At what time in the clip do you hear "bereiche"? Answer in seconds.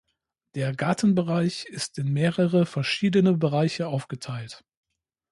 3.37-3.87